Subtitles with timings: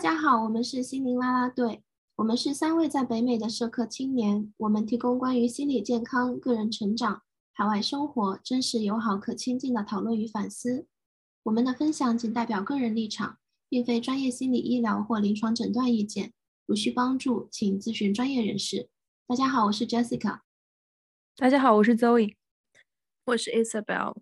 [0.00, 1.82] 家好，我们是心灵啦啦队，
[2.16, 7.20] 我们是三位在北美的社科青年，我们提供关于心理健康、个人成长、
[7.52, 10.86] 海外生活真实、友好、可亲近的讨论与反思。
[11.42, 13.36] 我们的分享仅代表个人立场，
[13.68, 16.32] 并非专业心理医疗或临床诊断意见，
[16.64, 18.88] 如需帮助，请咨询专业人士。
[19.26, 20.40] 大家好，我是 Jessica。
[21.36, 22.36] 大家好，我是 Zoe。
[23.26, 24.16] 我是 Isabel。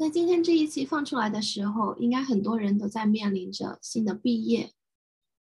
[0.00, 4.72] 在今天这一期放出来的时候，应该很多人都在面临着新的毕业。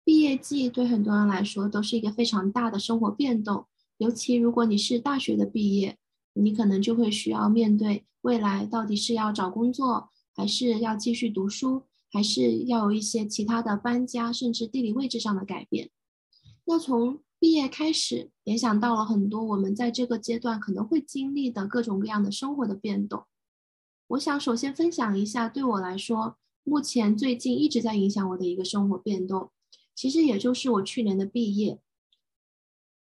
[0.04, 3.66] 毕业季对很多人来说都是一个非常大的生活变动，
[3.98, 5.98] 尤其如果你是大学的毕业，
[6.34, 11.82] 你可能就会需要面对未来到底是要找工作，还是要继续读书，
[12.12, 15.90] 还是要有一些其他的搬家，甚至地理位置上的改变。
[16.66, 23.24] 那从毕业开始，联想到了很多我们在这个阶段可能会经历的各种各样的生活的变动。
[24.08, 29.52] 我想首先分享一下，对我来说，目前最近一直在影响我的一个生活变动，
[29.96, 31.80] 其实也就是我去年的毕业。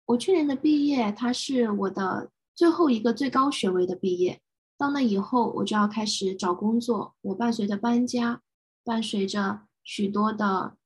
[0.07, 4.41] 我去年的毕业，它是我的最后一个最高学位的毕业。
[4.77, 7.15] 到那以后，我就要开始找工作。
[7.21, 8.41] 我伴随着搬家，
[8.83, 10.77] 伴随着许多的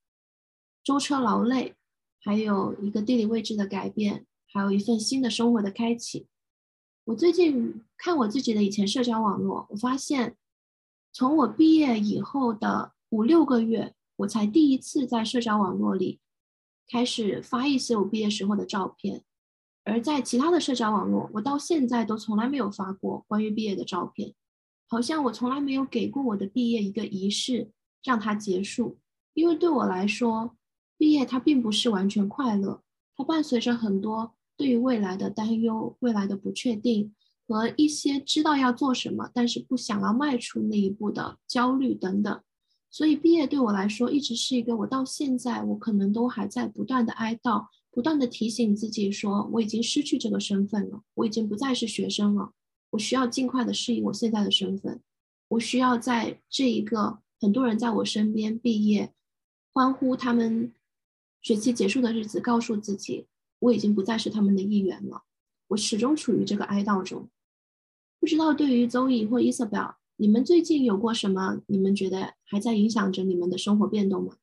[0.83, 1.75] 舟车劳累，
[2.21, 6.27] 还有一个地理位置的改变，还有一份新的生活的开启。
[7.05, 10.37] 我最近看我自己的以前社交网络，我发现，
[11.11, 16.19] 从我毕业以后的五六个月，我才第一次在社交网络里
[16.87, 19.23] 开始发一些我毕业时候的照片，
[19.83, 24.35] 而在其他的社交网络，我到现在都从来没有发过关于毕业的照片，
[24.87, 27.71] 好像我从来没有给过我的毕业一个仪式，
[28.03, 28.99] 让它结束。
[29.33, 30.55] 因为对我来说，
[30.97, 32.83] 毕业它并不是完全快乐，
[33.15, 34.35] 它伴随着很多。
[34.61, 37.15] 对于未来的担忧、未来的不确定
[37.47, 42.43] 和一些知道要做什么，但是不想要迈出那一步的焦虑等等，
[42.91, 52.51] 所以毕业对我来说一直是一个我到现在我可能都还在不断的哀悼、不断的提醒自己说我已经失去这个身份了，我已经不再是学生了，
[52.91, 55.01] 我需要尽快的适应我现在的身份，
[55.47, 59.11] 我需要在这一个很多人在我身边毕业、
[59.73, 60.71] 欢呼他们
[61.41, 63.25] 学期结束的日子，告诉自己。
[63.61, 65.21] 我已经不再是他们的一员了，
[65.67, 67.29] 我始终处于这个哀悼中。
[68.19, 71.61] 不知道对于邹毅或 Isabel，你们最近有过什么？
[71.67, 74.37] 你们觉得还在影响着你们的生活变动吗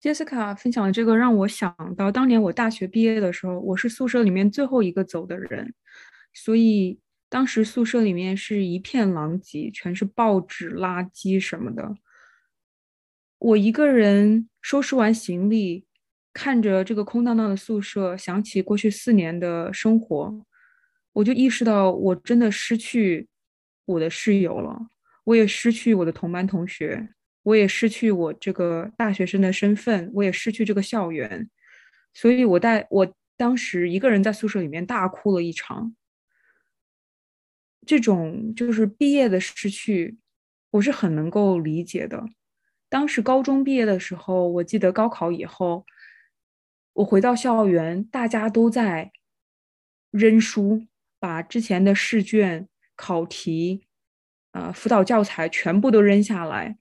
[0.00, 5.74] ？Jessica 分享的这个让我想到，当年我大学毕业的时候，我是宿舍里面最后一个走的人，
[6.32, 11.96] 所以当时宿舍里面是一片狼藉，全是报纸、垃圾什么的。
[13.38, 15.84] 我一个人收拾完行李。
[16.36, 20.44] 看着这个空荡荡的宿舍，想起过去四年的生活，
[21.14, 23.26] 我就意识到我真的失去
[23.86, 24.78] 我的室友了，
[25.24, 27.08] 我也失去我的同班同学，
[27.42, 31.48] 我也失去我这个大学生的身份，我也失去这个校园，
[32.12, 35.96] 所以我带我当时一个人在宿舍里面大哭了一场。
[37.86, 40.18] 这种就是毕业的失去，
[40.72, 42.26] 我是很能够理解的。
[42.90, 45.86] 当时高中毕业的时候，我记得高考以后。
[46.96, 49.12] 我回到校园，大家都在
[50.10, 50.86] 扔书，
[51.18, 53.86] 把之前的试卷、考题、
[54.52, 56.78] 呃辅导教材全部都扔下来，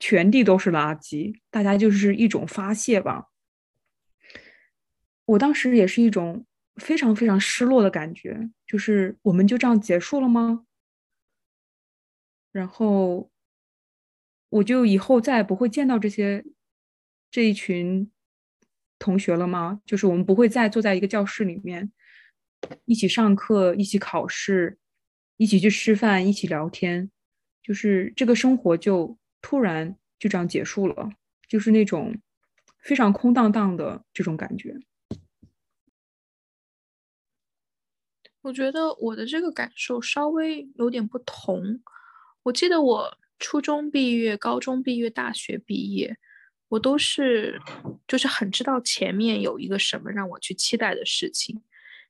[0.00, 1.38] 全地都是垃圾。
[1.50, 3.28] 大家就是一种发泄吧。
[5.26, 6.44] 我当时也是一种
[6.74, 10.64] 非常非常失落的感觉，就是我们就这样结束了吗？
[12.50, 13.30] 然后
[14.48, 16.44] 我就以后再也不会见到这些
[17.30, 18.10] 这一群。
[18.98, 19.80] 同学了吗？
[19.86, 21.92] 就是我们不会再坐在一个教室里面，
[22.84, 24.78] 一起上课，一起考试，
[25.36, 27.10] 一起去吃饭，一起聊天，
[27.62, 31.10] 就是这个生活就突然就这样结束了，
[31.48, 32.16] 就是那种
[32.82, 34.76] 非常空荡荡的这种感觉。
[38.42, 41.80] 我觉得我的这个感受稍微有点不同。
[42.44, 46.16] 我记得我初中毕业、高中毕业、大学毕业。
[46.68, 47.60] 我都是，
[48.06, 51.62] 就是很知道前面有一个什么让我去期待的事情，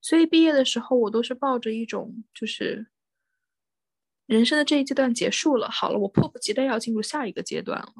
[0.03, 2.89] 所以毕业的时候我都是抱着一种，就是
[4.27, 7.93] 人生的这一阶段结束了，好了，我迫不及待要进入下一个阶段了。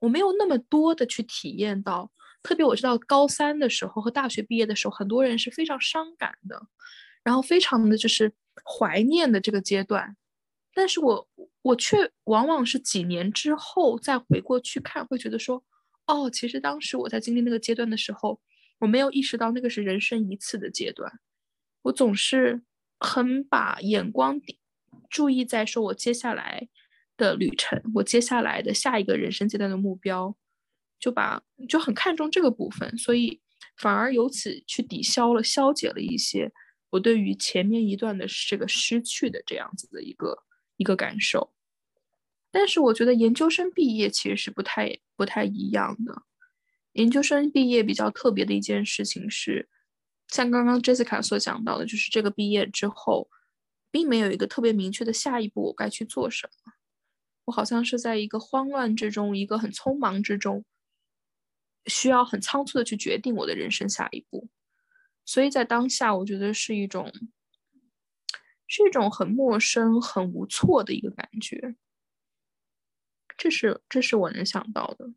[0.00, 2.10] 我没有那么多的去体验到，
[2.42, 6.66] 特别我知道高三的时候和大学毕业的时候，很多人是非常伤感的，
[7.24, 8.32] 然后非常的就是
[8.64, 10.16] 怀念的这个阶段。
[10.74, 11.28] 但是我
[11.68, 15.62] 我却往往是几年之后再回过去看，会觉得说，
[16.06, 18.40] 哦，其实当时我在经历那个阶段的时候，
[18.78, 21.20] 我没有意识到那个是人生一次的阶段。
[21.82, 22.62] 我总是
[22.98, 24.40] 很把眼光
[25.10, 26.68] 注意在说，我接下来
[27.18, 30.34] 的旅程，我接下来的下一个人生阶段的目标，
[30.98, 33.42] 就把就很看重这个部分，所以
[33.76, 36.50] 反而由此去抵消了、消解了一些
[36.88, 40.44] 我对于前面一段的这个失去的这样子的一个
[40.78, 41.52] 一个感受。
[42.50, 46.22] 但是我觉得研究生毕业其实是不太不太一样的。
[46.92, 49.68] 研究生毕业比较特别的一件事情是，
[50.28, 53.28] 像刚刚 Jessica 所讲到的，就是这个毕业之后，
[53.90, 56.72] 并没有一个特别明确的下一步我该去做什么。
[57.44, 60.64] 我好像是在一个慌乱之中，一个很匆忙之中，
[61.86, 64.48] 需要很仓促的去决定我的人生下一步。
[65.24, 67.12] 所以在当下，我觉得是一种，
[68.66, 71.76] 是一种很陌生、很无措的一个感觉。
[73.38, 75.08] 这是这是我能想到的，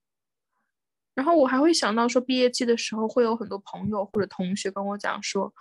[1.16, 5.52] 然后我还会想到说，毕业季的时候会有很多朋友或者同学跟我讲说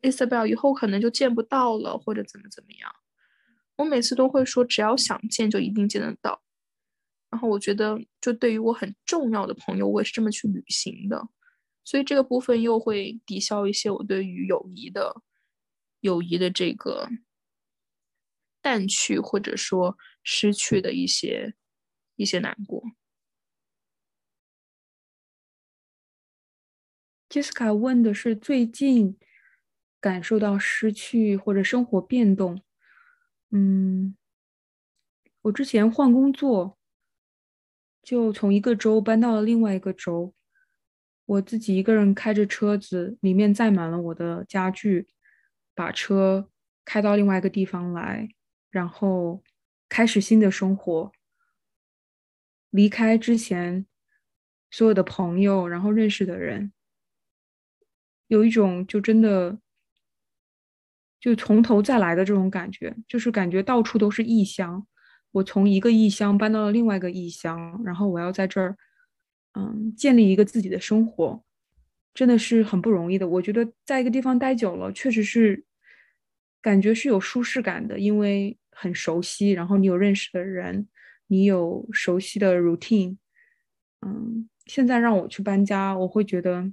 [0.00, 2.90] ，Isabel 以后可能就见不到了，或者怎么怎么样。
[3.76, 6.42] 我每次都会说，只要想见就一定见得到。
[7.30, 11.28] 然后我觉得，就对于我很重要的朋友，我也是这么去旅行的，
[11.84, 15.22] 所以这个部分又会抵消一些我对于友谊的
[16.00, 17.08] 友谊的这个
[18.60, 21.54] 淡去或者说失去的一些。
[22.20, 22.82] 一些难过。
[27.30, 29.16] Jessica 问的是最近
[30.00, 32.60] 感受到失去或者生活变动。
[33.50, 34.14] 嗯，
[35.42, 36.76] 我之前换工作，
[38.02, 40.34] 就从一个州搬到了另外一个州，
[41.24, 45.08] 我自己一个人开着车子，里面载满了我的家具，
[45.74, 46.50] 把车
[46.84, 48.28] 开到另外一个地方来，
[48.70, 49.42] 然后
[49.88, 51.12] 开始新的生活。
[52.70, 53.84] 离开之前，
[54.70, 56.72] 所有的朋友，然后认识的人，
[58.28, 59.58] 有一种就真的
[61.20, 64.86] 就从头再来的这种感觉，就是感觉到处都是异乡。
[65.32, 68.76] 我从一个异乡搬到了另外一个异乡，然后我要在这儿，
[69.52, 71.44] 嗯，建立一个自己的生活，
[72.14, 73.28] 真的是很不容易的。
[73.28, 75.64] 我觉得在一个地方待久了，确实是
[76.62, 80.88] 感觉是有舒适感的，因为很熟悉，然后你有认识的人。
[81.30, 83.16] 你有熟悉的 routine，
[84.00, 86.72] 嗯，现在让我去搬家，我会觉得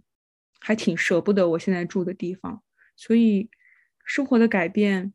[0.60, 2.64] 还挺舍不得我现在住的地方，
[2.96, 3.52] 所以
[4.04, 5.14] 生活的改变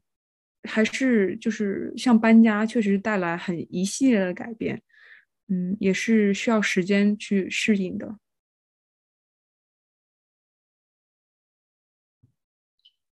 [0.62, 4.80] 还是就是像搬家，确实带来很一系列的改变，
[5.48, 8.18] 嗯，也是需要时间去适应的。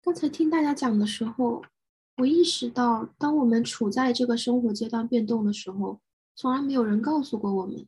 [0.03, 1.63] 刚才听大家讲的时候，
[2.17, 5.99] 我意识到，当我们处在这个生活阶段变动的时候。
[6.41, 7.85] 从来没有人告诉过我们，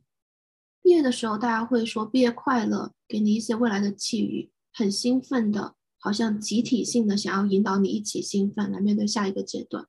[0.82, 9.88] 毕业的时候大家会说毕业快乐，给你一些未来的寄语，很兴奋的，好像集体性的想要引导你一起兴奋来面对下一个阶段。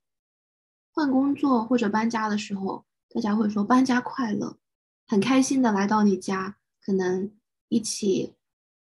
[0.93, 4.55] 换工作或者搬家的时候，大家会说搬家快乐，
[5.07, 6.55] 很开心的来到你家，
[6.85, 7.29] 可能
[7.67, 8.33] 一起，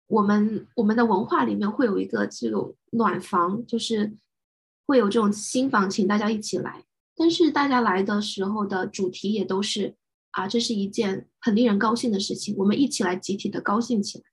[0.08, 4.14] 我们我们的文化里面会有一个这种暖房，就是
[4.84, 6.84] 会有这种新房，请大家一起来。
[7.20, 9.94] 但是大家来的时候的主题也都是
[10.30, 14.24] 啊，这是一件很令人高兴的事情，我们一起来集体的高兴起来。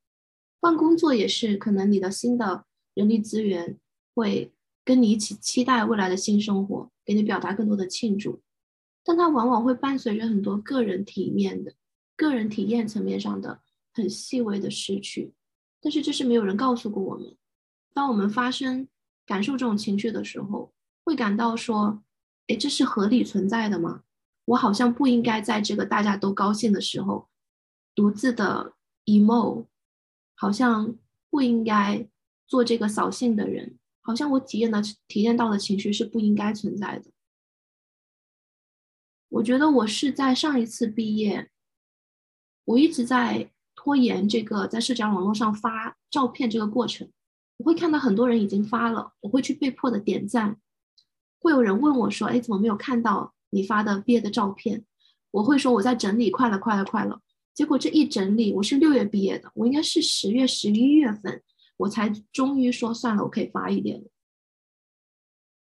[0.61, 2.63] 换工作也是，可能你的新的
[2.93, 3.77] 人力资源
[4.15, 4.53] 会
[4.85, 8.41] 跟你一起期待未来的新生活，给你表达更多的庆祝，
[9.03, 11.73] 但它往往会伴随着很多个人体面的、
[12.15, 13.59] 个人体验层面上的
[13.91, 15.33] 很细微的失去。
[15.81, 17.35] 但是这是没有人告诉过我们，
[17.93, 18.87] 当我们发生
[19.25, 20.71] 感受这种情绪的时候，
[21.03, 22.01] 会感到说。
[22.47, 24.03] 哎，这是合理存在的吗？
[24.45, 27.27] 我好像不应该在这个大家都高兴的时候，
[27.93, 28.73] 独自的
[29.05, 29.65] emo，
[30.35, 30.95] 好像
[31.29, 32.07] 不应该
[32.47, 37.11] 做这个扫兴的人，好像我体验的体验到的情绪是不应该存在的。
[39.27, 41.49] 我觉得我是在上一次毕业，
[42.63, 47.11] 我一直在拖延这个在社交网络上发照片这个过程。
[47.57, 50.57] 我会看到很多人已经发了，我会去被迫的点赞。
[51.39, 54.85] 会有人问我说：“哎，怎么没有看到你发的毕业的照片？”
[55.31, 57.21] 我会说：“我在整理，快了，快了，快了。”
[57.53, 61.43] 结果这一整理，我是六月毕业的，我应该是十月、十一月份，
[61.77, 64.07] 我才终于说算了，我可以发一点了。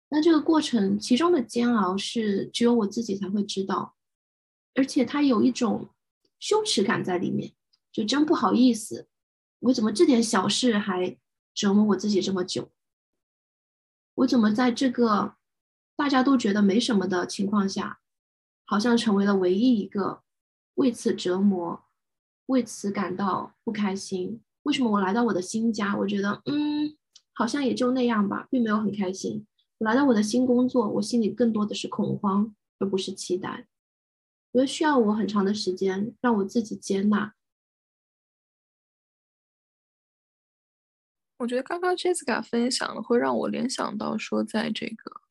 [0.09, 3.95] 那这个过程其中的煎熬是只有我自己才会知道，
[4.75, 5.89] 而且它有一种
[6.39, 7.53] 羞耻感在里面，
[7.91, 9.07] 就真不好意思，
[9.59, 11.17] 我怎么这点小事还
[11.53, 12.71] 折磨我自己这么久？
[14.15, 15.35] 我怎么在这个？
[15.95, 17.99] 大家都觉得没什么的情况下，
[18.65, 20.23] 好像成为了唯一一个
[20.75, 21.83] 为此折磨、
[22.47, 24.41] 为此感到不开心。
[24.63, 26.97] 为什么我来到我的新家，我觉得嗯，
[27.33, 29.45] 好像也就那样吧，并没有很开心。
[29.79, 33.67] 我来到我的新工作，我心里更多的是恐慌，而不是期待。
[34.51, 37.33] 我觉得需要我很长的时间让我自己接纳。
[41.37, 45.22] 我觉得刚刚 Jessica 分享的会让我联想到说，在这个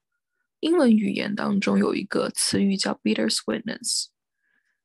[0.63, 4.07] 英文语言当中有一个词语叫 bittersweetness，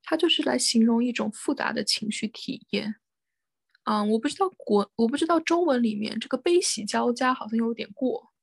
[0.01, 2.95] 它就是来形容一种复杂的情绪体验。
[3.83, 8.33] 嗯，我不知道国，我不知道中文里面这个悲喜交加好像有点过。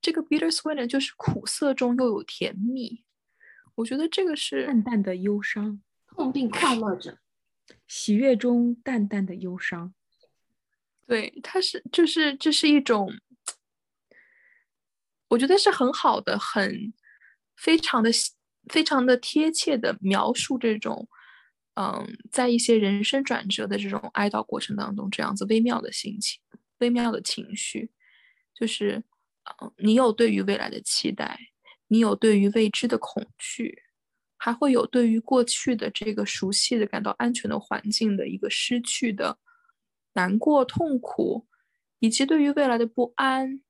[0.00, 3.04] 这个 bittersweet 就是苦涩中又有甜蜜。
[3.74, 7.18] 我觉得这个是淡淡的忧伤，痛并快乐着，
[7.88, 9.92] 喜悦中淡淡的忧伤。
[11.04, 13.12] 对，它是就是这是一种，
[15.28, 16.92] 我觉得是很好的，很
[17.56, 18.10] 非常的
[18.68, 21.08] 非常的贴切的描述这种，
[21.74, 26.40] 嗯，在一些人生转折的这种哀悼过程当中，这样子微妙的心情、
[26.78, 27.90] 微妙的情绪，
[28.54, 29.02] 就是，
[29.62, 31.38] 嗯，你有对于未来的期待。
[31.88, 33.84] 你有对于未知的恐惧，
[34.36, 39.38] 还会有对于过去的这个熟悉的、感到安全的环境的一个失去的
[40.14, 41.46] 难过、痛苦，
[42.00, 43.60] 以及对于未来的不安，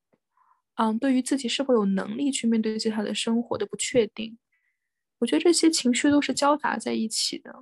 [0.77, 4.37] 嗯，对于自己是否有能力去面对接下来的生活的不确定。
[5.19, 7.53] 我觉得这些情绪都是交杂在一起的。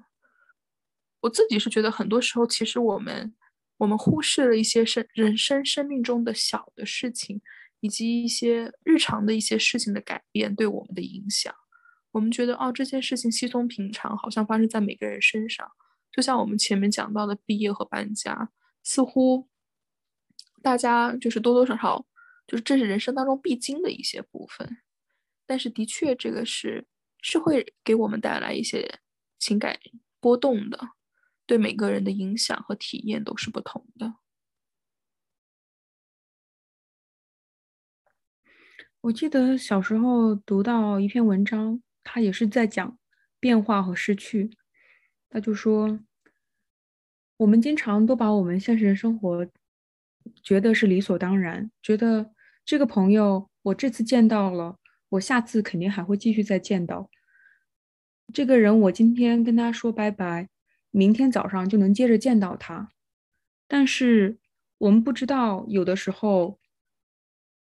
[1.21, 3.33] 我自己是觉得，很多时候其实我们
[3.77, 7.41] 我们忽视了一些生人生生命中的小的事情。
[7.81, 11.53] 以及一些日常的一些事情的改变对我们的影响，
[12.13, 15.69] 我们觉得哦，这件事情稀松平常，好像发生在每个人身上。
[16.11, 18.49] 就像我们前面讲到的毕业和搬家，
[18.81, 19.47] 似乎
[20.63, 22.03] 大家就是多多少少，
[22.47, 24.77] 就是这是人生当中必经的一些部分。
[25.45, 26.85] 但是的确，这个是
[27.21, 28.99] 是会给我们带来一些
[29.37, 29.79] 情感
[30.19, 30.89] 波动的，
[31.45, 34.15] 对每个人的影响和体验都是不同的。
[39.01, 42.97] 我记得小时候读到一篇文章，他也是在讲
[43.39, 44.49] 变化和失去。
[45.29, 45.99] 他就说，
[47.37, 49.47] 我们经常都把我们现实生活
[50.41, 52.33] 觉得是理所当然，觉得
[52.65, 54.77] 这个朋友我这次见到了，
[55.09, 57.09] 我下次肯定还会继续再见到。
[58.33, 60.49] 这个人我今天跟他说拜拜，
[60.91, 62.89] 明天早上就能接着见到他。
[63.67, 64.39] 但是
[64.79, 66.59] 我们不知道，有的时候。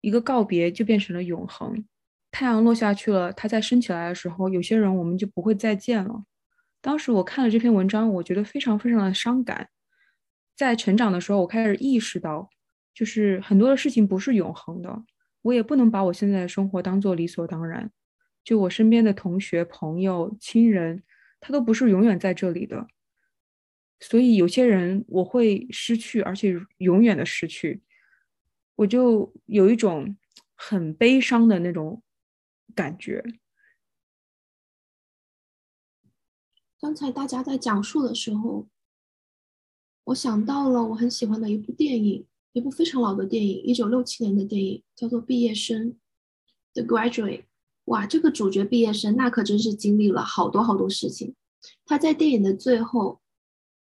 [0.03, 1.85] 一个告别就变成了永恒。
[2.31, 6.25] 太阳落下去了，它再升起来的时候，有些人我们就不会再见了。
[6.81, 9.69] 当时我看了这篇文章，我觉得非常非常的伤感。
[10.57, 12.49] 在成长的时候，我开始意识到，
[12.93, 15.05] 就是很多的事情不是永恒的，
[15.43, 17.91] 我也不能把我现在的生活当做理所当然。
[18.43, 21.03] 就我身边的同学、朋友、亲人，
[21.41, 22.89] 他都不是永远在这里的。
[24.01, 27.83] 所以有些人我会失去，而且永远的失去。
[28.77, 30.17] 我就有一种
[30.55, 32.03] 很悲伤的那种
[32.75, 33.23] 感觉。
[36.81, 38.67] 刚才大家在讲述的时候，
[40.05, 45.93] 我想到了我很喜欢的一部电影，一部非常老的电影，一九六七年的电影，叫做《毕业生》
[46.75, 47.45] （The Graduate）。
[47.85, 51.35] 哇，这个主角毕业生那可真是经历了好多好多事情。
[51.85, 53.21] 他在电影的最后，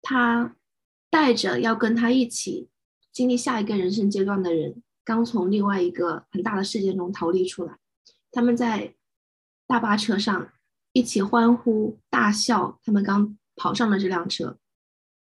[0.02, 0.56] 他
[1.10, 2.70] 带着要跟他一起。
[3.14, 7.78] 经历下一个人生阶段的人，刚从另外一个很大的事件中逃离出来，
[8.32, 8.96] 他们在
[9.68, 10.54] 大巴车上
[10.94, 12.80] 一起欢呼大笑。
[12.86, 14.58] 他们刚跑上了这辆车，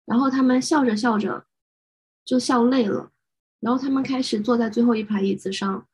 [0.04, 1.46] 然后他们笑着笑着
[2.24, 3.10] 就笑累了，
[3.64, 5.88] 然后他们开始坐在最后一排椅子上，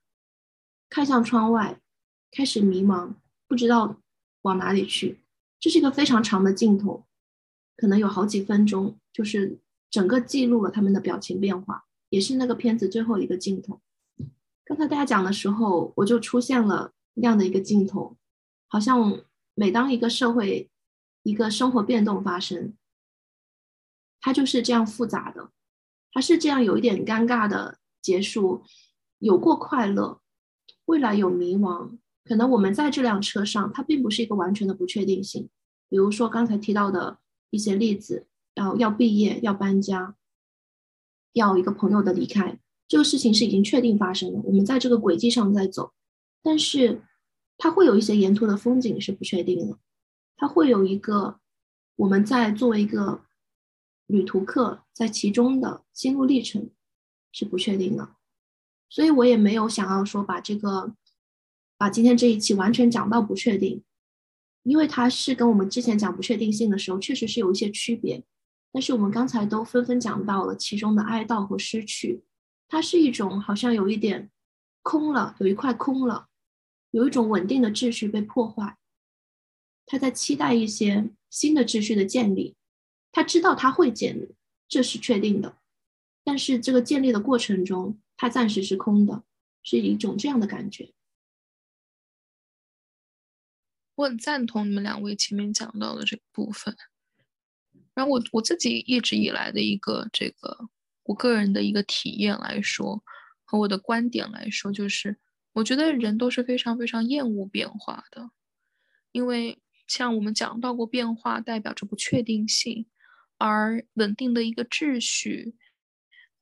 [0.88, 1.80] 看向窗外，
[2.32, 3.14] 开始迷茫，
[3.46, 3.96] 不知道
[4.42, 5.20] 往哪里去。
[5.60, 7.04] 这是一个非常长的镜头，
[7.76, 9.60] 可能有好几分钟，就是。
[9.92, 13.80] 整个记录了他们的表情变化，也是那个片子最后一个镜头。
[14.64, 18.16] 刚才大家讲的时候，我就出现了那样的一个镜头，
[18.68, 19.20] 好像
[19.56, 20.70] 每当一个社会、
[21.24, 22.72] 一个生活变动发生，
[24.20, 25.50] 它就是这样复杂的，
[26.12, 28.62] 它是这样有一点尴尬的结束，
[29.18, 30.20] 有过快乐，
[30.86, 31.98] 未来有迷茫。
[32.24, 35.48] 可能我们在这辆车上，它并不是一个完全的不确定性。
[35.88, 37.18] 比如说刚才提到的
[37.50, 38.26] 一些例子。
[38.54, 40.16] 要要毕业，要搬家，
[41.34, 44.40] 要一个朋友的离开，这个事情是已经确定发生了。
[44.44, 45.92] 我们在这个轨迹上在走，
[46.42, 47.00] 但是
[47.56, 49.78] 它会有一些沿途的风景是不确定的，
[50.36, 51.38] 它会有一个
[51.94, 53.22] 我们在作为一个
[54.10, 56.70] 旅途客在其中的心路历程
[57.32, 58.16] 是不确定的，
[58.88, 60.94] 所以我也没有想要说把这个
[61.78, 63.82] 把今天这一期完全讲到不确定，
[64.64, 68.24] 因为它是跟我们之前讲不确定性的时候确实是有一些区别。
[68.72, 72.22] 但是我们刚才都纷纷讲到了其中的哀悼和失去，
[72.68, 74.30] 它是一种好像有一点
[74.82, 76.28] 空了，有一块空了，
[76.90, 78.76] 有一种稳定的秩序被破坏。
[79.86, 82.54] 他在期待一些新的秩序的建立。
[83.12, 84.34] 他知道他会建立，
[84.68, 85.58] 这是确定的。
[86.22, 89.24] 但是这个建立的过程中，它暂时是空的，
[89.62, 90.92] 是一种这样的感觉。
[93.96, 96.76] 我很赞同你们两位前面讲到的这部分。
[97.94, 100.68] 然后我我自己一直以来的一个这个
[101.02, 103.02] 我个人的一个体验来说，
[103.44, 105.18] 和我的观点来说，就是
[105.52, 108.30] 我觉得人都是非常非常厌恶变化的，
[109.12, 112.86] 因为像我们讲到过，变化代表着不确定性，
[113.40, 115.56] 而稳定的一个秩序。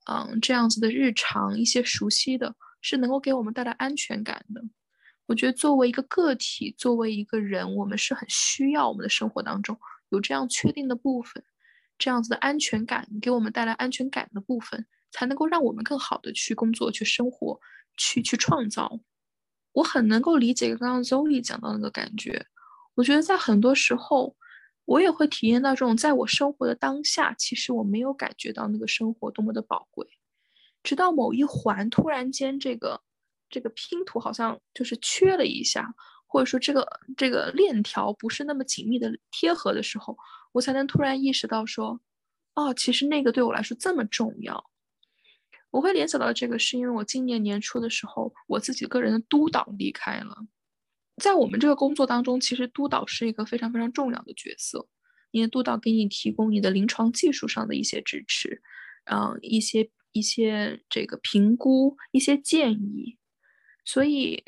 [0.05, 4.61] 嗯，这样子的日常，一些熟悉的，是能够给我们带来安全感的。
[5.27, 9.79] 我觉得作为一个个体，作为一个人，我们是很需要我们的生活当中
[10.09, 11.43] 有这样确定的部分，
[11.97, 17.59] 这样子的安全感，给我们带来安全感的部分，才能够让我们更好的去工作、去生活、
[17.95, 18.99] 去去创造。
[19.73, 22.47] 我很能够理解刚刚 Zoe 讲到那个感觉。
[22.95, 24.35] 我觉得在很多时候。
[24.89, 30.07] 我也会体验到这种，在我生活的当下，其实我没有感觉到那个生活多么的宝贵，
[30.81, 32.99] 直到某一环突然间，这个
[33.51, 35.93] 这个拼图好像就是缺了一下，
[36.25, 40.17] 或者说这个这个链条不是那么紧密的贴合的时候，
[40.53, 42.01] 我才能突然意识到说，
[42.55, 44.71] 哦，其实那个对我来说这么重要。
[45.69, 50.35] 我会联想到这个，是因为我今年年初的时候，我自己个人的督导离开了。
[51.19, 54.87] 在我们这个工作当中，其实督导是一个非常非常重要的角色，
[55.31, 58.61] 因为督导给你提供你的临床技术上的一些支持，
[59.05, 63.17] 嗯，一些一些这个评估，一些建议，
[63.85, 64.43] 所以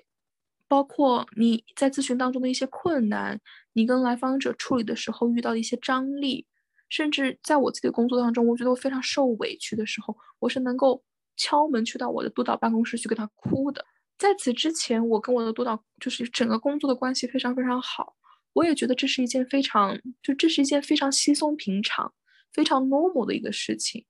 [0.68, 3.40] 包括你在咨询当中的一些困难，
[3.74, 6.48] 你跟来访者处理的时候遇到的一些张力，
[6.90, 11.04] 甚至在我自己的工作当中，我觉得我非常受委屈的时候，我是能够
[11.36, 13.86] 敲门去到我的督导办公室去跟他哭的。
[14.22, 18.16] 在此之前，我跟我的督导就是整个工作的关系非常非常好，
[18.54, 22.14] 我也觉得这是一件非常就这是一件非常稀松平常、
[22.54, 24.06] 非常 normal 的一个事情。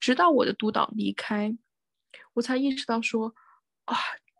[0.00, 1.56] 直到我的督导离开，
[2.32, 3.32] 我才意识到说，
[3.84, 3.96] 啊，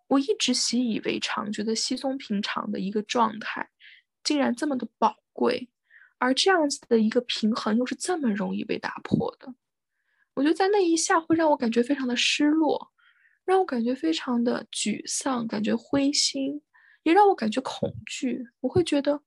[0.08, 3.70] 我一直习以为常、觉得稀松平常的一个状态，
[4.24, 5.70] 竟然这么的宝贵，
[6.18, 9.54] 而这样子的一个平衡又是这么容易被打破的。
[10.34, 12.90] 我觉得在那一下会让我感觉非常的失落。
[13.44, 16.62] 让我感觉非常的沮丧，感觉灰心，
[17.02, 18.46] 也让我感觉恐惧。
[18.60, 19.20] 我会觉得，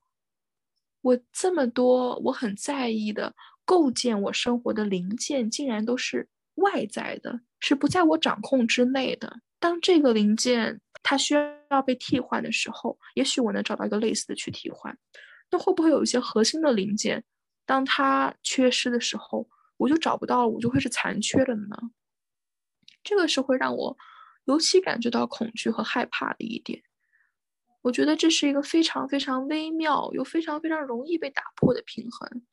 [1.01, 3.34] 我这么多我很在意的
[3.65, 9.39] 构建我生活的零件，竟然都是外在的，是不在我掌控之内的。
[9.60, 11.34] 当这个零件它需
[11.69, 14.97] 要被替换的时候，也许我能找到一个类似的去替换。
[15.51, 17.23] 那会不会有一些核心的零件，
[17.65, 19.47] 当它缺失的时候，
[19.78, 21.78] 我就找不到了，我就会是残缺的呢？
[23.06, 23.98] 这个是会让我
[24.44, 26.84] 尤其感觉到恐惧和害怕的一点。
[27.84, 32.44] 我觉得这是一个非常非常微妙又非常非常容易被打破的平衡。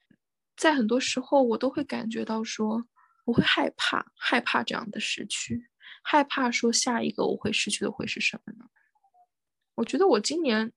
[0.56, 2.84] 在很多时候，我都会感觉到说，
[3.24, 5.70] 我会害怕，害怕这样的失去，
[6.02, 8.66] 害怕说下一个我会失去的会是什么呢？
[9.74, 10.70] 我觉得我今年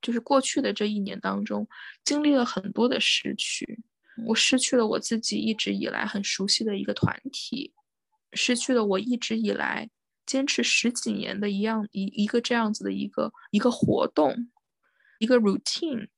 [0.00, 1.68] 就是过去的这一年当中，
[2.02, 3.84] 经历了很多的失去。
[4.26, 7.74] 我失去了我自己一直以来很熟悉的一个团体。
[8.34, 9.90] 失去了我一直以来
[10.24, 14.50] 坚持十几年的一样一一个这样子的一个一个活动，
[15.18, 16.08] 一个 routine，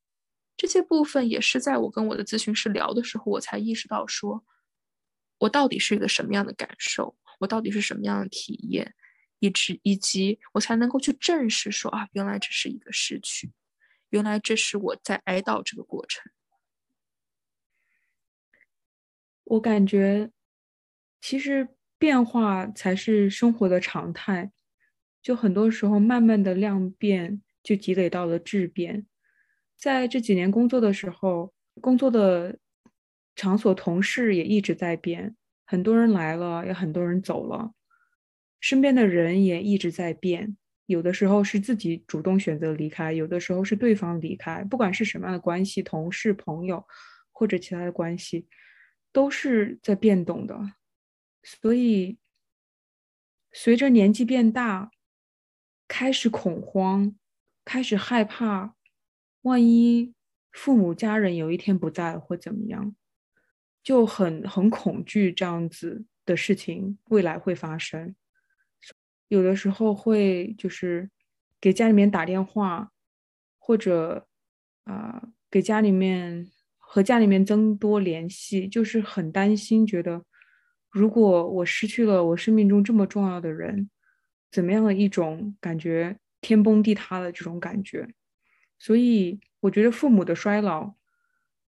[0.55, 4.45] 这些部分也是在我跟我的咨询师聊的时候，我才意识到说，
[5.39, 8.95] 我到底是一个什么样的感受，我到底是什么样的体验，
[9.39, 13.51] 以及以及我才能够去正视说啊，原来这是一个失去，
[14.09, 16.31] 原来这是我在哀悼这个过程。
[19.43, 20.31] 我感觉
[21.19, 21.74] 其实。
[21.97, 24.51] 变化才是生活的常态，
[25.21, 29.05] 就很多时候慢慢的量变就积累到了质变。
[29.77, 32.57] 在这几年工作的时候，工作的
[33.35, 37.71] 场所同事也一直在变，很多人来了，也很多人走了，
[38.59, 40.57] 身边的人也一直在变。
[40.85, 44.63] 有的时候是自己主动选择离开，有的时候是对方离开。
[44.63, 46.85] 不管是什么样的关系，同事、朋友
[47.31, 48.45] 或者其他的关系，
[49.11, 50.57] 都是在变动的。
[51.47, 52.17] 所以，
[53.51, 54.89] 随着年纪变大，
[55.87, 57.15] 开始恐慌，
[57.63, 58.73] 开始害怕，
[59.43, 60.15] 万一
[60.51, 62.95] 父母家人有一天不在或怎么样，
[63.83, 68.15] 就很很恐惧这样子的事情未来会发生。
[69.27, 71.11] 有的时候会就是
[71.61, 72.91] 给家里面打电话，
[73.59, 74.27] 或者
[74.85, 80.25] 啊给家里面和家里面增多联系，就是很担心，觉得。
[80.95, 83.89] 如果我失去了我生命中这么重要的人，
[84.49, 88.07] 怎么样的一种感觉，天崩地塌的这种感觉。
[88.79, 90.95] 所以我觉得父母的衰老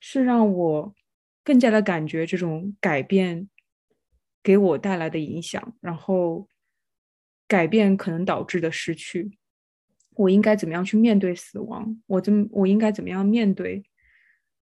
[0.02, 0.94] 是让我
[1.42, 3.48] 更加的感觉这种改变
[4.44, 6.50] 给我带来的影响，然后
[7.48, 9.38] 改变可能导致的失去。
[10.16, 11.98] 我应该怎么样去面对死亡？
[12.08, 13.86] 我怎么我应该怎么样面对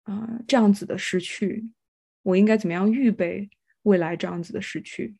[0.02, 1.70] 啊这样子的失去？
[2.24, 3.48] 我应该怎么样预备
[3.84, 5.18] 未来这样子的失去？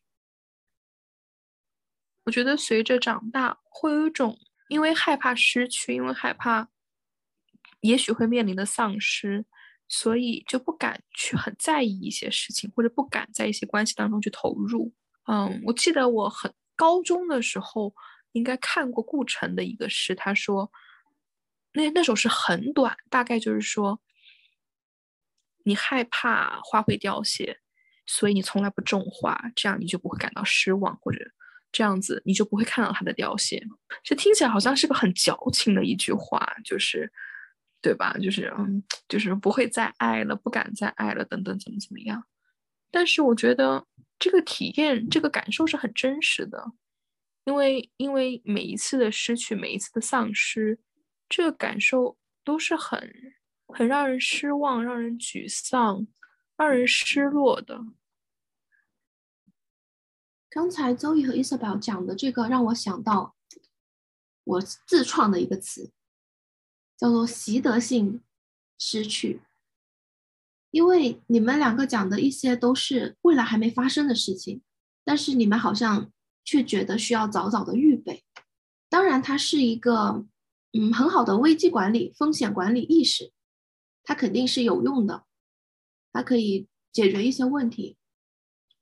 [2.24, 6.68] 我觉得随着长大，会有一种因为害怕失去，因为害怕
[7.80, 9.44] 也许会面临的丧失，
[9.88, 14.92] 所以就不敢去很在意一些事情，或者不敢在一些关系当中去投入。
[15.26, 17.94] 嗯，我记得我很高中的时候。
[18.32, 20.70] 应该看过顾城的一个诗，他说，
[21.72, 24.00] 那那首诗很短，大概就是说，
[25.64, 27.59] 你害怕花会凋谢，
[28.12, 31.24] 所以你从来不种花，这样你就不会感到失望，或者
[31.70, 33.64] 这样子你就不会看到它的凋谢。
[34.02, 37.08] 这听起来好像是个很矫情的一句话，就是，
[37.80, 38.12] 对吧？
[38.20, 42.24] 就是嗯，就是不会再爱了，不敢再爱了，等等，怎么怎么样？
[42.90, 43.86] 但是我觉得
[44.18, 46.72] 这个体验，这个感受是很真实的。
[47.44, 50.80] 因为，因为每一次的失去，每一次的丧失，
[51.28, 53.08] 这个感受都是很、
[53.68, 56.06] 很让人失望、让人沮丧、
[56.56, 57.80] 让人失落的。
[60.50, 63.34] 刚才周易和 Isabel 讲的这个，让我想到
[64.44, 65.90] 我自创的一个词，
[66.98, 68.20] 叫做习得性
[68.78, 69.40] 失去。
[70.70, 74.60] 因为你们两个讲的一些都是未来还没发生的事情，
[75.04, 76.12] 但是你们好像。
[76.42, 78.24] 却觉得需要早早的预备，
[78.88, 80.24] 当然，它是一个
[80.72, 83.30] 嗯很好的危机管理、风险管理意识，
[84.02, 85.26] 它肯定是有用的，
[86.12, 87.98] 它可以解决一些问题。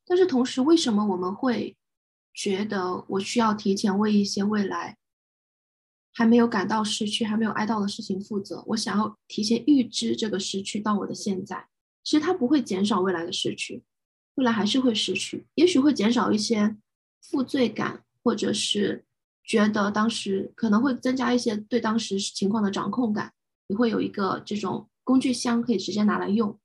[0.09, 1.77] 但是同时，为什么我们会
[2.33, 4.97] 觉得我需要提前为一些未来
[6.13, 8.63] 还没有感到失去、还没有哀悼的事情负责？
[8.67, 11.67] 我想要提前预知这个失去到我的现在，
[12.03, 13.83] 其实它不会减少未来的失去，
[14.35, 16.75] 未来还是会失去，也许会减少一些。
[17.21, 19.03] 负罪感，或者是
[19.43, 23.33] 觉得当时可能会增加一些对当时情况的掌控感，
[23.67, 26.57] 你会有一个这种工具箱可以直接拿来用。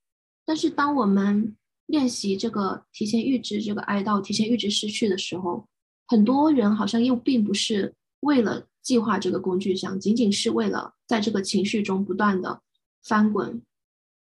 [0.44, 5.68] 但是当我们练习这个提前预知这个哀悼、提前预知失去的时候，
[6.07, 12.62] 很多人好像又并不是为了计划这个工具箱，仅仅是为了在这个情绪中不断的
[13.03, 13.62] 翻滚、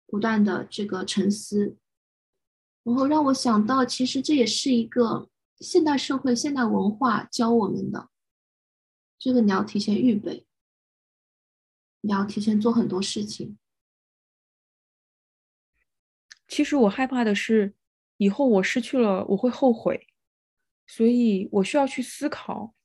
[0.08, 1.76] 不断的这个沉思，
[2.84, 5.28] 然后让我想到，其实这也是一个。
[5.60, 8.10] 现代社会、现代文化教我们的，
[9.20, 10.48] 这个你要提前预备，
[12.02, 13.60] 你要提前做很多事情。
[16.52, 17.74] 其实我害怕的是，
[18.18, 20.08] 以后我失去了，我会后悔，
[20.86, 22.76] 所以我需要去思考，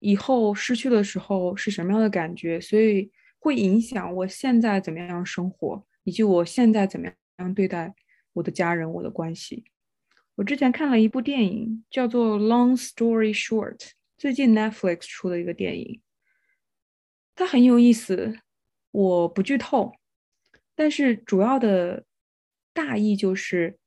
[0.00, 7.94] 以后失去的时候是什么样的感觉，所以会影响我现在怎么样生活，以及我现在怎么样对待
[8.34, 9.64] 我的家人、我的关系。
[10.34, 13.78] 我之前看了一部电影，叫做《Long Story Short》，
[14.18, 16.02] 最近 Netflix 出的一个电影，
[17.34, 18.38] 它很有意思。
[18.90, 19.94] 我不剧透，
[20.74, 22.04] 但是主要的
[22.72, 23.78] 大意就是，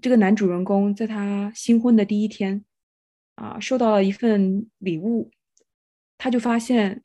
[0.00, 2.64] 这个男主人公在他新婚的第一天，
[3.36, 5.30] 啊，收到了一份礼物，
[6.18, 7.02] 他就发现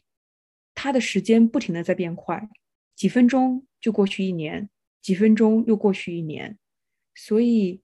[0.75, 2.49] 他的时间不停的在变快，
[2.95, 4.69] 几分钟就过去一年，
[5.01, 6.57] 几分钟又过去一年。
[7.15, 7.81] 所以，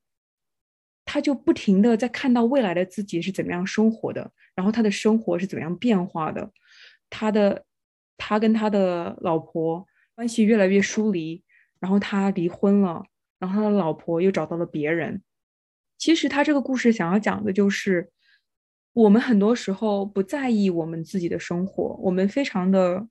[1.06, 6.52] 他就不停的在看到未来的自己是怎么样生活的，然后他的生活是怎么样变化的，
[7.10, 7.66] 他的
[8.18, 11.43] 他跟他的老婆关系越来越疏离，
[11.84, 13.04] 然后他离婚了，
[13.40, 15.22] 然后他的老婆又找到了别人。
[15.98, 18.10] 其实他这个故事想要讲的就是，
[18.94, 23.06] 我们很多时候不在意我们自己的生活，我们非常的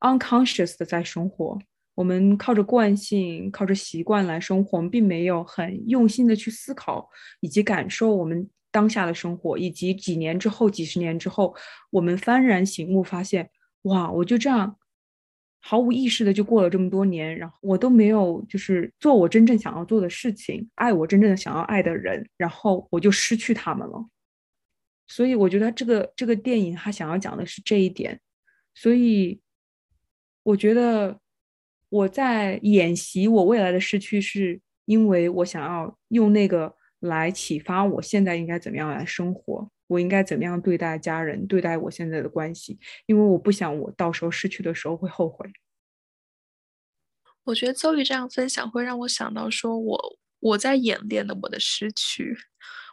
[0.00, 1.56] unconscious 的在生活。
[1.94, 11.54] 我们靠着惯性、靠着习惯来生活，我们并没有很用心的去思考以及感受我们当下的生活，以及几年之后、几十年之后，
[11.90, 13.48] 我们幡然醒悟，发现
[13.82, 14.76] 哇，我就这样
[15.62, 24.06] 毫无意识的就过了这么多年，然后我都没有就是做我真正想要做的事情，爱我真正的想要爱的人，然后我就失去他们了。
[25.06, 28.20] 所以我觉得这个这个电影他想要讲的是这一点，
[28.74, 29.40] 所以
[30.42, 31.18] 我觉得。
[31.92, 45.46] 我在演习我未来的失去，是因为我想要用那个来启发我现在应该怎么样来生活，我应该怎么样对待家人，对待我现在的关系，因为我不想我到时候失去的时候会后悔。
[47.44, 52.36] 我觉得邹宇这样分享会让我想到，说我我在演练的我的失去，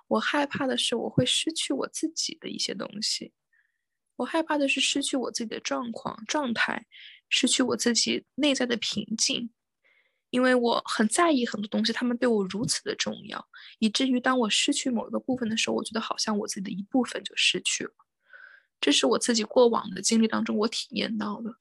[0.08, 3.32] 我害怕的是我会失去我自己的一些东西，
[4.18, 6.86] 我害怕的是失去我自己的状况状态。
[7.32, 9.52] 失去我自己内在的平静，
[10.30, 13.48] 因为我很在意很多东西，他们对我如此的重要，
[13.80, 17.92] 以至于当我失去某一个部分的时候，我觉得好像我自己的一部分就失去了。
[18.82, 21.56] 这是我自己过往的经历当中我体验到的，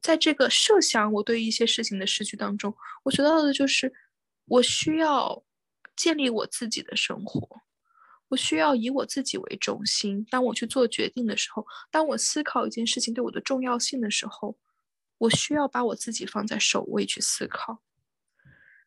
[0.00, 3.92] 在这个设想我对一些事情的失去当中，我学到的就是
[4.46, 5.44] 我需要
[5.96, 7.62] 建立我自己的生活。
[8.28, 10.26] 我需要以我自己为中心。
[10.28, 14.58] 当我去做决定的时候，当我思考一件事情对我的重要性的时候，
[15.18, 17.82] 我需要把我自己放在首位去思考。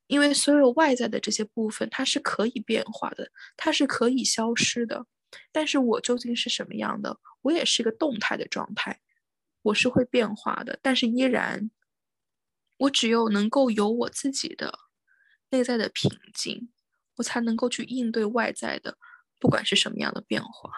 [0.09, 5.05] 因为所有外在的这些部分，它是可以变化的，它是可以消失的。
[5.51, 7.19] 但是我究竟是什么样的？
[7.43, 8.99] 我也是一个动态的状态，
[9.61, 10.79] 我是会变化的。
[10.81, 11.69] 但是依然，
[12.77, 14.79] 我只有能够有我自己的
[15.51, 16.71] 内在的平静，
[17.17, 18.97] 我才能够去应对外在的。
[19.39, 20.71] 不管是什么样的变化，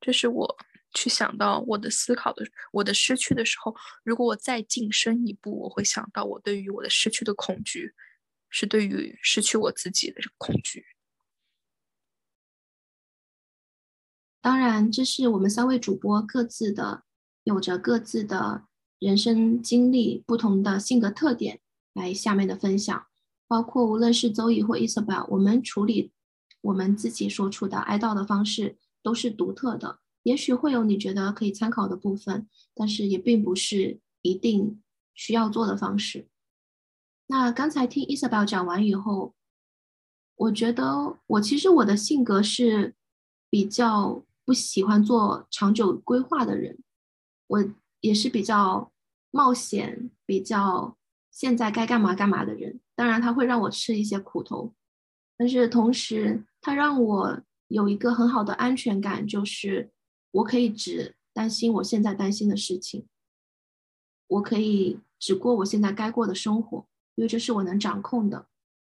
[0.00, 0.58] 这是我
[0.96, 7.94] 去想到我的思考的，我的失去的时候，如果我再晋升一步，我会想到我对于我的失去的恐惧，
[8.48, 10.86] 是对于失去我自己的恐惧。
[14.40, 17.04] 当然，这是我们三位主播各自的，
[17.44, 18.66] 有着各自的
[18.98, 21.60] 人生经历、不同的性格特点
[21.92, 23.06] 来下面的分享，
[23.46, 26.12] 包括无论是周易或 Isabel，我们处理。
[26.62, 34.82] 我们自己说出的哀悼的方式都是独特的，也许会有你觉得可以参考的部分，但是也并不是一定
[35.14, 36.26] 需要做的方式。
[37.28, 39.36] 那刚才听 Isabel 讲完以后，
[40.34, 42.96] 我觉得我其实我的性格是
[43.48, 46.76] 比较不喜欢做长久规划的人，
[47.46, 47.64] 我
[48.00, 48.90] 也是比较
[49.30, 50.96] 冒险、比较
[51.30, 52.80] 现在该干嘛干嘛的人。
[52.96, 54.74] 当然，他会让我吃一些苦头。
[55.36, 59.92] 但是同时，它让我有一个很好的安全感，就是
[60.36, 63.06] 我可以只担心我现在担心的事情，
[64.26, 68.46] 我可以只过我现在该过的生活，因为这是我能掌控的。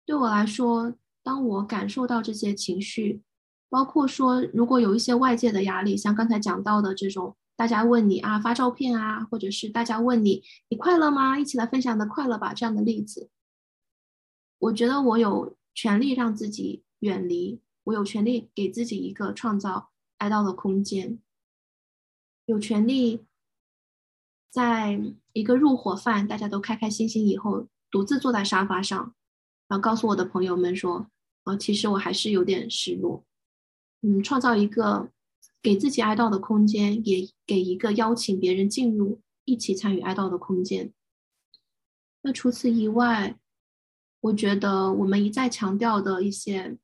[0.05, 3.21] 对我来说，当我感受到这些情绪，
[3.69, 11.37] 包括说如果有一些外界的压力，像刚才讲到的这种，大家问你啊发照片啊，或者是大家问你你快乐吗？
[11.39, 13.29] 一起来分享的快乐吧这样的例子，
[14.59, 15.55] 我觉得我有。
[15.77, 21.19] 权利让自己远离，我有权利给自己一个创造哀悼的空间，
[22.47, 23.25] 有权利
[24.49, 25.01] 在
[25.33, 29.13] 一个入伙饭，大家都开开心心以后，独自坐在沙发上，
[29.67, 31.09] 然后告诉我的朋友们说
[31.43, 33.25] ：“啊，其实我还是有点失落。”
[34.01, 35.11] 嗯，创造一个
[35.61, 40.93] 给自己哀悼的空间，也给一个邀请别人进入一起参与哀悼的空间。
[42.21, 43.37] 那除此以外，
[44.21, 46.77] 我觉得我们一再强调的一些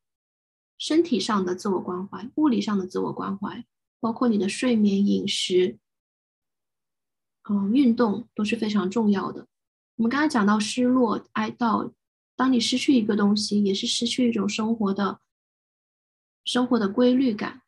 [0.78, 3.65] 身体上的自我关怀、物理上的自我关怀，
[4.03, 5.77] 包括你的睡眠、饮食，
[7.49, 9.47] 嗯，运动都是非常重要的。
[9.95, 11.93] 我们刚才讲到失落、哀悼，
[12.35, 15.21] 当你失去一个东西，也是失去一种生活的、
[16.43, 17.61] 生活的规律感。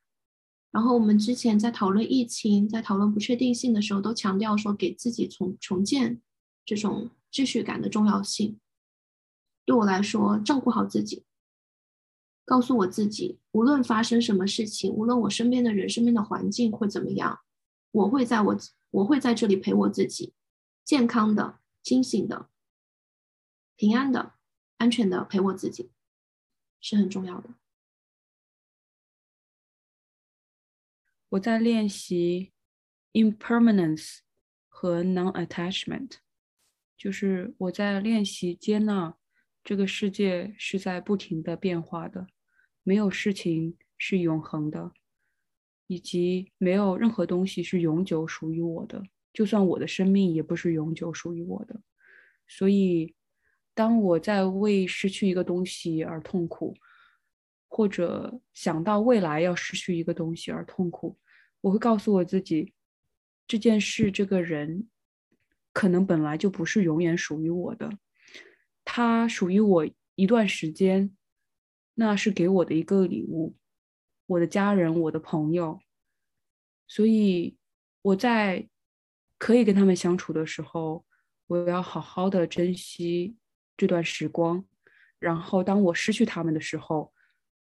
[0.71, 6.21] 然后我们之前在讨论疫情、在讨论不确定性的时候，都强调说给自己重重建
[6.65, 8.60] 这种秩序感的重要性。
[9.63, 11.24] 对我来说，照顾好自己，
[12.46, 17.40] 告诉我自己，无论发生什么事情，无论我身边的人、身边的环境会怎么样，
[17.92, 18.58] 我会在我
[18.92, 20.36] 我会在这里陪我自己，
[20.84, 22.50] 健康的、清醒的、
[23.76, 24.36] 平安的、
[24.78, 25.92] 安全的陪我自己，
[26.80, 27.56] 是很重要的。
[31.30, 32.54] 我在练习
[33.14, 34.20] impermanence
[34.70, 36.18] 和 non-attachment，
[36.96, 39.18] 就是我在练习接纳。
[39.64, 42.28] 这个世界是在不停的变化的，
[42.88, 44.91] 没有事情是永恒的，
[45.88, 49.02] 以及没有任何东西是永久属于我的，
[49.34, 51.82] 就算我的生命也不是永久属于我的。
[52.48, 53.15] 所以，
[53.74, 56.76] 当我在为失去一个东西而痛苦，
[57.67, 61.17] 或者想到未来要失去一个东西而痛苦，
[61.62, 62.74] 我会告诉我自己，
[63.48, 64.88] 这件事、这个人，
[65.74, 67.98] 可能本来就不是永远属于我的。
[68.84, 71.17] 它属于我一段时间，
[71.96, 73.58] 那是给我的一个礼物，
[74.28, 75.82] 我的家人，我的朋友，
[76.88, 77.58] 所以
[78.02, 78.70] 我在
[79.38, 81.06] 可以跟他们相处的时候，
[81.48, 83.38] 我要好好的珍惜
[83.76, 84.66] 这段时光。
[85.18, 87.12] 然后当我失去他们的时候，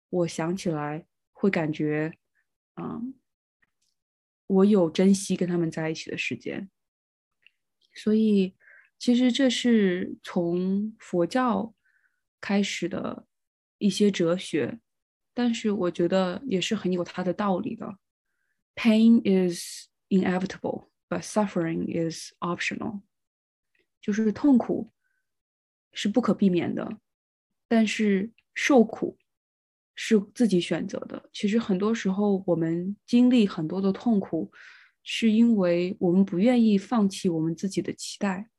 [0.08, 2.12] 我想起来会感觉，
[2.76, 3.14] 嗯，
[4.46, 6.70] 我有珍惜跟他们在一起的时间，
[7.94, 8.56] 所以。
[9.02, 11.74] 其实这是从佛教
[12.38, 13.26] 开始的
[13.80, 14.78] 一些哲学，
[15.32, 17.96] 但是我觉得也是很有它的道理的。
[18.76, 23.00] Pain is inevitable，but suffering is optional。
[24.02, 24.92] 就是痛苦
[25.92, 26.98] 是不可避免的，
[27.66, 29.16] 但是受苦
[29.94, 31.30] 是自己选择的。
[31.32, 34.52] 其实很多时候，我们经历很多的痛苦，
[35.02, 38.49] 是因为我们不愿意放弃我们自己的期待。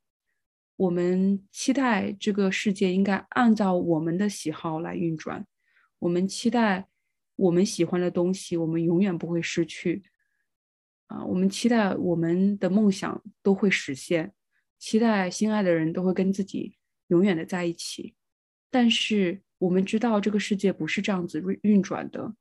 [0.76, 5.46] 我们期待这个世界应该按照我们的喜好来运转，
[6.00, 6.88] 我们期待
[7.36, 10.02] 我们喜欢的东西，我们永远不会失去。
[11.06, 14.32] 啊，我们期待我们的梦想都会实现，
[14.78, 16.76] 期待心爱的人都会跟自己
[17.08, 18.14] 永远的在一起。
[18.70, 22.34] 但是我们知道这个世界不是这样子运运转的。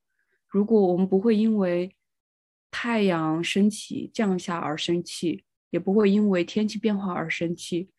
[0.47, 1.95] 如果我们不会因为
[2.71, 7.89] 太阳升起降下而生气，也不会因为天气变化而生气。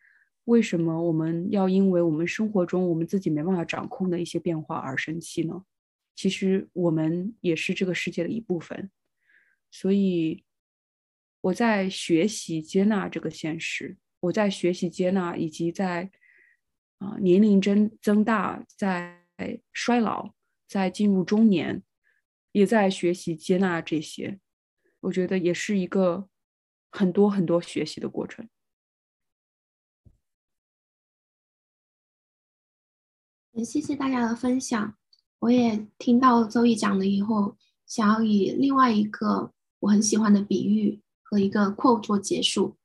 [0.45, 5.63] 为什么我们要因为我们生活中我们自己没办法掌控的一些变化而生气呢？
[6.15, 8.91] 其实我们也是这个世界的一部分，
[9.71, 10.43] 所以
[11.41, 16.11] 我在学习接纳这个现实，我在学习接纳，以及在
[16.99, 19.23] 啊年龄增增大，在
[19.71, 20.33] 衰老，
[20.67, 21.81] 在进入中年，
[22.51, 24.39] 也在学习接纳这些，
[24.99, 26.29] 我觉得也是一个
[26.91, 28.47] 很多很多学习的过程。
[33.53, 34.95] 也谢谢大家的分享，
[35.37, 42.75] 我也听到周易讲了以后，想要以另外一个我很喜欢的比喻和一个 quote 做结束。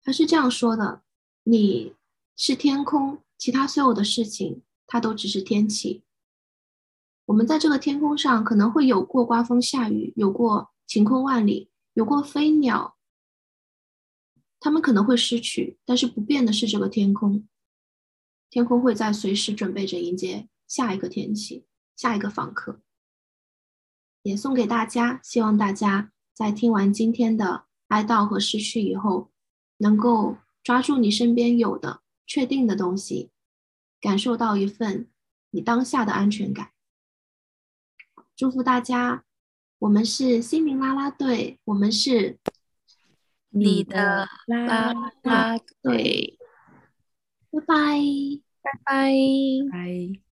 [0.00, 1.02] 他是这样说的
[1.42, 1.94] ：“你
[2.36, 6.04] 是天空，其他所有的事情它都只是天气。
[7.26, 12.96] 我们在这个天空上可能会有过刮风下雨，有过晴空万里，有过飞鸟，
[14.60, 17.44] 它们可能会失去，但是不变的是这个天空。”
[18.50, 22.80] 天空会在随时准备着迎接下一个天气、下一个访客，
[24.22, 25.20] 也送给大家。
[25.22, 29.30] 希望大家在听完今天的哀悼和失去以后，
[29.78, 33.30] 能够抓住你身边有的确定的东西，
[34.00, 35.10] 感受到一份
[35.50, 36.72] 你当下的安全感。
[38.36, 39.24] 祝福大家！
[39.80, 42.38] 我们是心灵啦啦队，我们是
[43.50, 46.37] 你的啦啦队。
[47.50, 47.98] 拜拜，
[48.62, 49.12] 拜拜，
[49.70, 50.27] 拜。